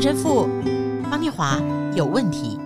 [0.00, 0.48] 陈神父
[1.10, 1.60] 方念华
[1.94, 2.58] 有问题。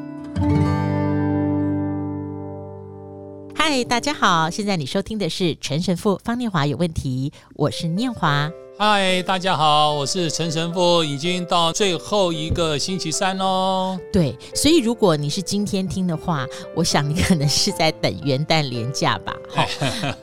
[3.57, 8.53] 嗨，大家好，现在你收听的是陈神父方念华有问题，我是念华。
[8.77, 13.97] 嗨，大家好，我是陈神父，已经到最后一个星期三喽。
[14.13, 19.33] 对，所以如果你是今天听的话，我想你可能是在等元旦连假吧。
[19.49, 19.65] 好，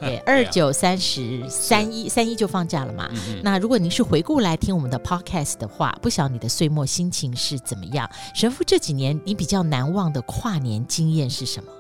[0.01, 3.09] 对，二九三十三一三一就放假了嘛。
[3.13, 8.09] 嗯、那如果您是回顾来听我们的 podcast 的话，不晓得你的岁末心情是怎么样？
[8.35, 11.71] 神父这几年你比较难忘的跨年经验是什么？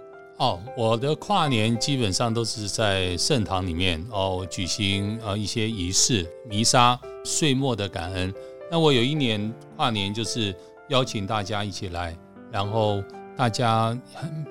[0.41, 8.33] 哦，我的跨年基本上都是在圣堂里面哦，举行呃一些仪式、弥撒、岁末的感恩。
[8.71, 10.51] 那我有一年跨年就是
[10.89, 12.17] 邀请大家一起来，
[12.51, 13.03] 然后
[13.37, 13.95] 大家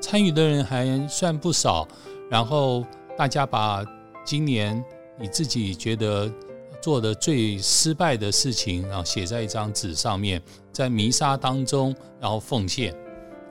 [0.00, 1.88] 参与的人还算不少。
[2.30, 2.86] 然后
[3.18, 3.84] 大家把
[4.24, 4.80] 今年
[5.18, 6.32] 你自己觉得
[6.80, 10.40] 做的最失败的事情，然后写在一张纸上面，
[10.72, 12.95] 在弥撒当中，然后奉献，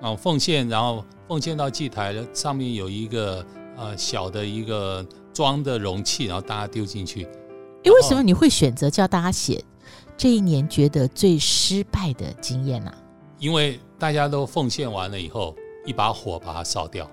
[0.02, 1.04] 然后奉献，然后。
[1.30, 3.46] 奉献到祭台的上面有一个
[3.78, 7.24] 呃小的一个装的容器，然后大家丢进去。
[7.84, 9.64] 诶，为什么你会选择叫大家写
[10.18, 12.92] 这一年觉得最失败的经验呢？
[13.38, 15.56] 因为大家都奉献完了以后，
[15.86, 17.06] 一把火把它烧掉。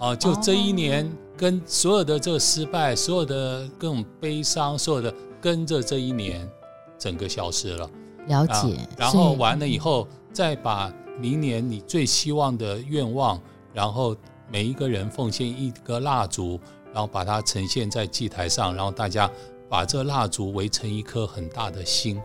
[0.00, 6.50] 哦、呃，就这一年跟所有的这个失败，所有的各种悲伤，所有的跟着这一年
[6.98, 7.88] 整个消失了。
[8.26, 8.52] 了解。
[8.52, 10.92] 呃、然后完了以后再把。
[11.18, 13.40] 明年你最希望的愿望，
[13.72, 14.16] 然后
[14.50, 16.60] 每一个人奉献一个蜡烛，
[16.92, 19.30] 然后把它呈现在祭台上，然后大家
[19.68, 22.20] 把这蜡烛围成一颗很大的心，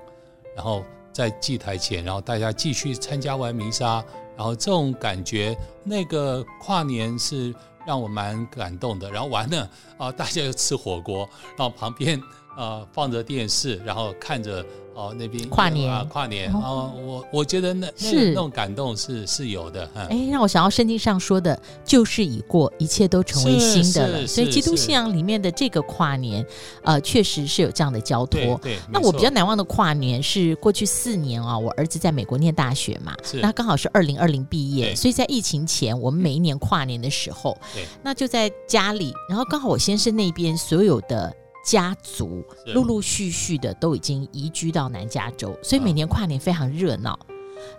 [0.56, 4.03] 然后在祭台前，然后大家继续参加完弥撒，
[4.36, 7.53] 然后这种感觉，那个跨年是
[7.86, 9.09] 让我蛮感动的。
[9.12, 12.22] 然后完了啊，大家又吃火锅，然后旁边
[12.55, 14.66] 啊放着电视，然后看着。
[14.94, 19.89] 哦，那边跨年啊，跨年哦，哦，我我觉得那是那，那种感动是是有的。
[19.95, 24.28] 哎，让我想到圣经上说的，旧事已过，一切都成为新的了。
[24.28, 26.45] 所以基督信仰里面的这个跨年，
[26.84, 28.41] 呃，确实是有这样的交托。
[28.62, 41.33] 对，对，那我比较难忘的跨年是过去四年啊，我儿子在美国念大学嘛，那刚好是二零二零毕业，所以在疫情前，我们每一年跨年的时候，对，那就在家里，然后刚好我先生那边所有的。
[41.63, 47.17] 家族陆陆续续的都已经移居到南加州，所以每年跨年非常热闹。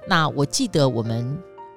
[0.06, 1.24] 那我记得我们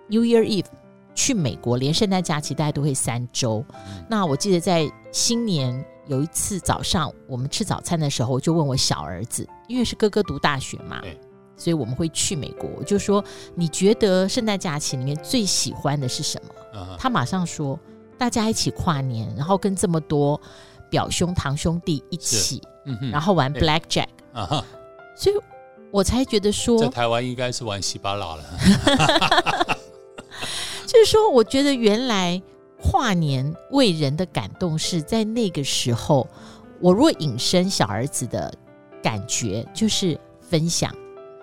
[0.08, 0.68] New Year Eve
[1.16, 3.66] 去美国，连圣诞假期大家都会三周。
[4.08, 11.02] 那我记得在新年有一次早上，我们吃早餐的时候，就问我小儿子，因为是哥哥读大学嘛，
[11.58, 12.70] 所以我们会去美国。
[12.78, 13.24] 我就说，
[13.56, 16.96] 你觉得圣诞假期里面最喜欢的是什么？
[17.00, 17.80] 他马上说，
[18.18, 20.40] 大家一起跨年，然后跟这么多。
[20.90, 24.66] 表兄堂兄弟一起，嗯、然后玩 Blackjack，啊、
[25.16, 25.36] 所以
[25.92, 28.44] 我才觉得说，在台湾应该是玩西巴拉了。
[30.86, 32.42] 就是说，我觉得原来
[32.82, 36.28] 跨年为人的感动是在那个时候。
[36.82, 38.54] 我若引申小儿子的
[39.02, 40.94] 感觉，就是分享，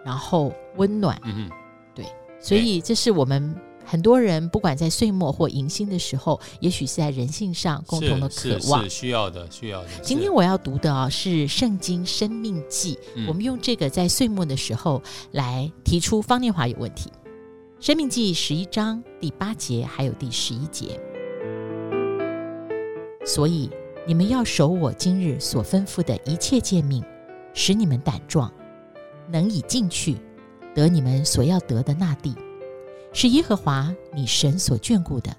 [0.04, 1.18] 然后温暖。
[1.24, 1.48] 嗯，
[1.94, 2.04] 对，
[2.38, 3.56] 所以这是我们。
[3.92, 9.88] 很多人不管在岁末或迎新的时候，也许是在人性上共同的渴望，是，需要的，需要的。
[10.02, 12.94] 今天我要读的啊是《圣经·生命记》，
[13.28, 15.02] 我们用这个在岁末的时候
[15.32, 17.10] 来提出方念华有问题，
[17.86, 20.98] 《生命记》十一章第八节还有第十一节。
[23.26, 23.68] 所以
[24.06, 27.04] 你们要守我今日所吩咐的一切诫命，
[27.52, 28.50] 使你们胆壮，
[29.28, 30.16] 能以进去
[30.74, 32.34] 得你们所要得的那地。
[33.14, 35.36] 是耶和华你神所眷顾的，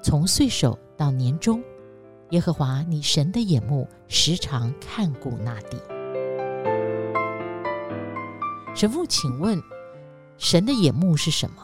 [0.00, 1.60] 从岁首到年终，
[2.30, 5.76] 耶和华你神的眼目时常看顾那地。
[8.72, 9.60] 神父，请问
[10.36, 11.56] 神的眼目是什么？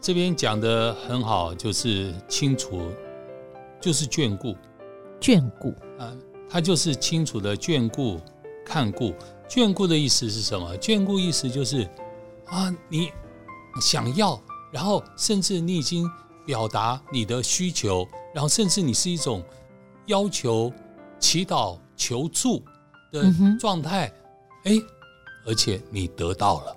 [0.00, 2.90] 这边讲的很好，就是清楚，
[3.80, 4.56] 就是眷顾，
[5.20, 6.12] 眷顾啊，
[6.50, 8.20] 他就是清楚的眷顾、
[8.64, 9.14] 看顾。
[9.48, 10.76] 眷顾的意思是什么？
[10.78, 11.88] 眷顾意思就是
[12.46, 13.12] 啊，你。
[13.80, 14.40] 想要，
[14.72, 16.08] 然后甚至你已经
[16.44, 19.42] 表达你的需求，然后甚至你是一种
[20.06, 20.72] 要求、
[21.18, 22.62] 祈祷、求助
[23.10, 24.12] 的状态，
[24.64, 24.82] 哎、嗯，
[25.46, 26.76] 而且你得到了，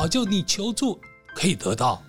[0.00, 0.98] 啊，就你求助
[1.34, 2.02] 可以得到。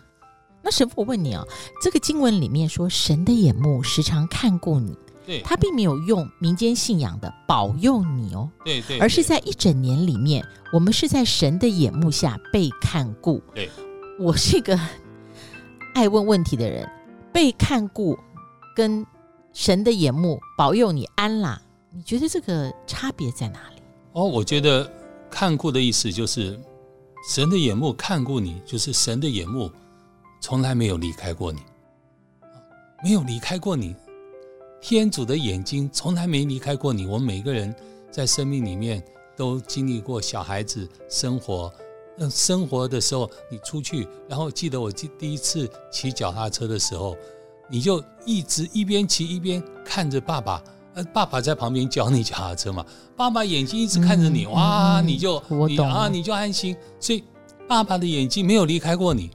[0.61, 1.43] 那神父，我问你啊，
[1.81, 13.69] 这个经文里面说神的眼目时常看顾你，对，他并没有用民间信仰的保佑你哦，对对，而是在一整年里面，我们是在神的眼目下被看顾，对。
[14.19, 14.79] 我是一个
[15.95, 16.87] 爱问问题的人，
[17.31, 18.17] 被看顾
[18.75, 19.05] 跟
[19.53, 21.61] 神的眼目保佑你安啦，
[21.91, 23.81] 你觉得这个差别在哪里？
[24.13, 24.91] 哦，我觉得
[25.29, 26.59] 看顾的意思就是
[27.29, 29.71] 神的眼目看顾你，就是神的眼目
[30.41, 31.59] 从来没有离开过你，
[33.03, 33.95] 没有离开过你。
[34.79, 37.05] 天主的眼睛从来没离开过你。
[37.07, 37.73] 我们每个人
[38.11, 39.01] 在生命里面
[39.35, 41.71] 都经历过小孩子生活，
[42.17, 47.15] 嗯，生活的时候你出去，然后记得我第第一次骑脚踏车的时候，
[47.69, 50.63] 你就一直一边骑一边看着爸爸。
[50.95, 52.85] 呃，爸爸在旁边教你脚踏车嘛，
[53.17, 56.77] 爸爸眼睛一直看着你，嗯、哇，你就你啊，你就安心。
[56.99, 57.23] 所以
[57.67, 59.31] 爸爸的眼睛没有离开过你，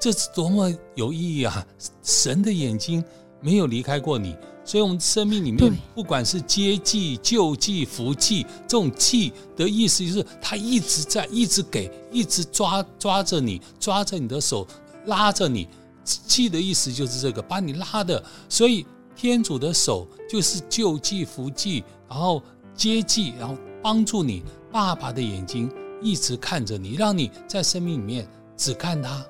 [0.00, 1.64] 这是多么有意义啊！
[2.02, 3.04] 神的眼睛
[3.40, 4.36] 没有离开过你，
[4.66, 14.66] 所以我们生命里面不管是接济、救济、福济，这种济的意思就是他一直在，一直给，一直抓抓着你，抓着你的手，
[15.06, 15.66] 拉着你。
[16.04, 18.84] 济的意思就是这个，把你拉的，所以。
[19.18, 22.42] 天主的手就是救济、福济，然后
[22.74, 24.42] 接济，然后帮助你。
[24.70, 25.72] 爸爸的眼睛
[26.02, 28.28] 一直看着你，让你在生命里面
[28.58, 29.24] 只看他。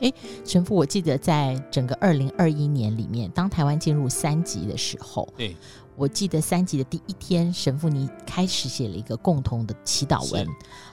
[0.00, 0.14] 诶，
[0.44, 5.56] 神父，我记得在整个二零二一年里面，当台湾进入三级的时候，对，
[5.96, 10.46] 我记得三级的第一天，神父你开始写了一个共同的祈祷文，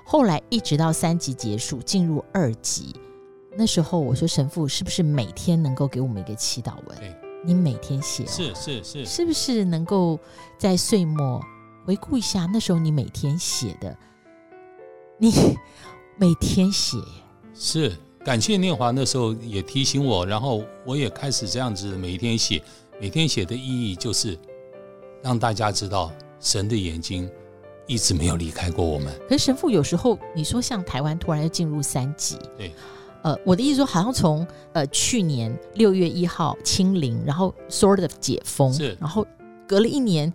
[0.06, 2.96] 后来一直到三级结束，进入二级，
[3.58, 6.98] 那时候我说神父是不是每天能够给我们一个祈祷文？
[7.00, 7.16] 对。
[7.46, 10.20] 你每天写、哦、是是是，是不是能够
[10.58, 11.40] 在岁末
[11.86, 13.96] 回顾一下那时候你每天写的？
[15.20, 15.32] 你
[16.18, 16.98] 每天写
[17.54, 17.96] 是
[18.28, 22.62] 感谢念华那时候也提醒我，然后我也开始这样子每一天写。
[23.00, 24.38] 每天写的意义就是
[25.24, 27.30] 让大家知道神的眼睛
[27.86, 29.18] 一直没有离开过我们。
[29.30, 32.74] 可是神父有时候你说像台湾突然要进入三级，对。
[33.22, 39.26] 呃，我的意思说，好像从呃去年六月一号清零，然后 sort of 解封，是，然后
[39.66, 40.34] 隔了一年，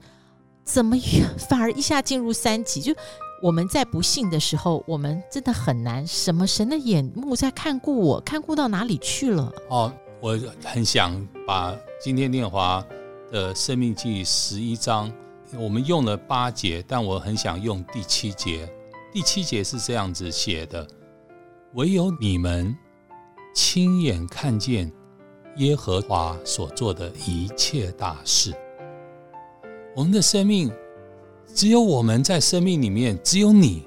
[0.65, 0.97] 怎么
[1.37, 2.81] 反而一下进入三级？
[2.81, 2.95] 就
[3.43, 6.07] 我们在不幸的时候，我们真的很难。
[6.07, 8.21] 什么神的眼目在看顾我？
[8.21, 9.53] 看顾到哪里去了？
[9.69, 12.87] 哦，我很想把今天念华
[13.33, 15.13] 的生命记十一章，
[15.59, 18.73] 我们用了八节，但我很想用第七节。
[19.13, 20.87] 第七节是这样子写的。
[21.75, 22.73] 唯有你们
[23.57, 24.89] 亲眼看见
[25.57, 28.55] 耶和华所做的一切大事。
[29.97, 30.73] 我们的生命，
[31.55, 33.87] 只有我们在生命里面，只有你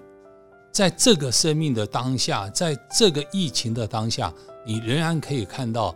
[0.71, 4.33] 在这个生命的当下，在这个疫情的当下，
[4.65, 5.95] 你仍然可以看到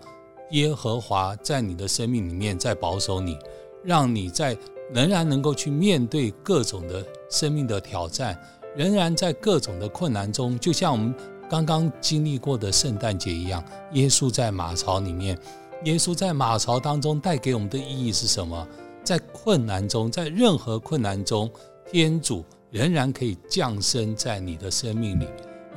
[0.52, 3.38] 耶和华在你的生命里面在保守你，
[3.84, 4.58] 让你在
[4.94, 8.38] 仍然能够去面对各种的生命的挑战，
[8.76, 11.14] 仍然在各种的困难中，就像我们。
[11.52, 13.64] 刚刚经历过的圣诞节一样，
[13.94, 15.36] 耶稣在马槽里面，
[15.84, 18.68] 耶稣在马槽当中带给我们的意义是什么？
[19.04, 21.52] 在困难中，在任何困难中，
[21.92, 25.28] 天主仍然可以降生在你的生命里。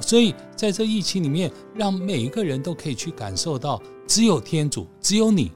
[0.01, 5.53] 所以在这疫情里面，让每一个人都可以去感受到，只有天主，只有你，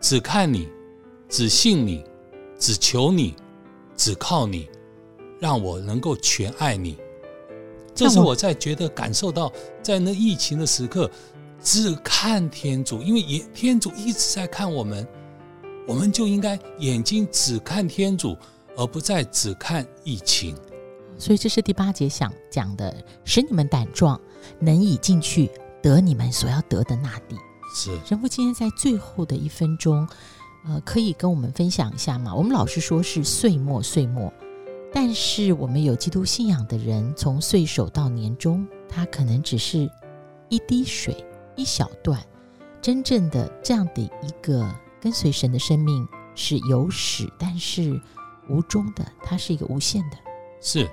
[0.00, 0.68] 只看你，
[1.28, 2.02] 只信你，
[2.58, 3.34] 只求你，
[3.96, 4.68] 只靠你，
[5.38, 6.96] 让我能够全爱你。
[7.94, 9.52] 这是我在觉得感受到，
[9.82, 11.10] 在那疫情的时刻，
[11.62, 15.06] 只看天主，因为也天主一直在看我们，
[15.86, 18.36] 我们就应该眼睛只看天主，
[18.76, 20.56] 而不再只看疫情。
[21.18, 22.94] 所以这是第八节想讲的，
[23.24, 24.20] 使你们胆壮，
[24.58, 25.50] 能以进去
[25.82, 27.36] 得你们所要得的那地。
[27.74, 30.08] 是神父今天在最后的一分钟，
[30.66, 32.34] 呃，可以跟我们分享一下吗？
[32.34, 34.32] 我们老是说是岁末岁末。
[34.92, 39.90] 但是我们有基督信仰的人，从岁首到年终，他可能只是
[40.48, 41.24] 一滴水，
[41.56, 42.20] 一小段。
[42.80, 44.72] 真正的这样的一个
[45.04, 48.00] 跟随神的生命是有始，但是
[48.48, 50.16] 无终的，它是一个无限的。
[50.62, 50.90] 是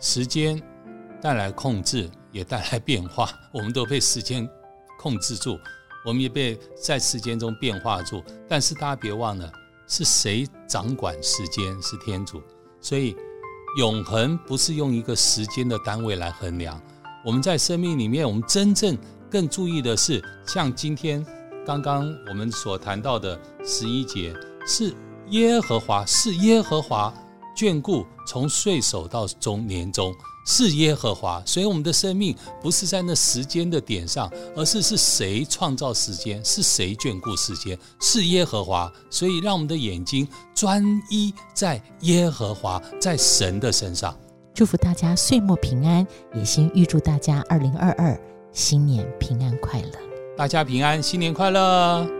[0.00, 0.60] 时间
[1.22, 3.30] 带来控制，也带来变化。
[3.52, 4.50] 我们都被时间
[4.98, 5.56] 控制住，
[6.04, 8.20] 我们也被在时间中变化住。
[8.48, 9.48] 但是大家别忘了，
[9.86, 11.80] 是谁掌管时间？
[11.80, 12.42] 是天主。
[12.80, 13.14] 所以，
[13.78, 16.82] 永恒不是用一个时间的单位来衡量。
[17.24, 18.98] 我们在生命里面，我们真正
[19.30, 21.24] 更注意的是，像今天
[21.66, 24.34] 刚刚我们所谈到的十一节，
[24.66, 24.94] 是
[25.28, 27.12] 耶和华，是耶和华
[27.56, 30.14] 眷顾，从岁首到终年中。
[30.46, 38.90] 是耶和华，所以我们的生命不是在那时间的点上，而是是谁创造时间，是谁眷顾时间，是耶和华。
[39.10, 44.16] 所以让我们的眼睛专一在耶和华，在神的身上。
[44.54, 48.18] 祝福大家岁末平安，也先预祝大家二零二二
[48.50, 50.09] 新年平安快乐。
[50.40, 52.19] 大家平安，新年快乐。